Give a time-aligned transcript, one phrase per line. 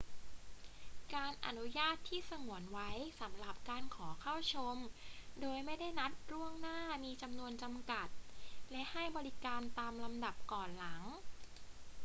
[1.15, 2.89] การอนุญาตที่สงวนไว้
[3.21, 4.75] สำหรับการขอเข้าชม
[5.41, 8.07] โดยไม่ได้นัดล่วงหน้ามีจำนวนจำกัด
[8.71, 11.01] และให้บริการตามลำดับก่อนหลัง